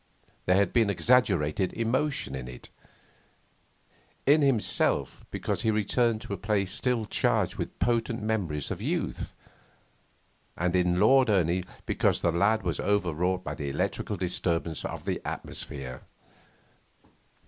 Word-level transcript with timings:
There 0.47 0.55
had 0.55 0.73
been 0.73 0.89
exaggerated 0.89 1.73
emotion 1.73 2.33
in 2.33 2.47
it: 2.47 2.69
in 4.25 4.41
himself, 4.41 5.23
because 5.29 5.61
he 5.61 5.69
returned 5.69 6.21
to 6.21 6.33
a 6.33 6.37
place 6.39 6.71
still 6.73 7.05
charged 7.05 7.57
with 7.57 7.77
potent 7.77 8.19
memories 8.23 8.71
of 8.71 8.81
youth; 8.81 9.35
and 10.57 10.75
in 10.75 10.99
Lord 10.99 11.29
Ernie, 11.29 11.65
because 11.85 12.21
the 12.23 12.31
lad 12.31 12.63
was 12.63 12.79
overwrought 12.79 13.43
by 13.43 13.53
the 13.53 13.69
electrical 13.69 14.17
disturbance 14.17 14.83
of 14.83 15.05
the 15.05 15.21
atmosphere. 15.23 16.01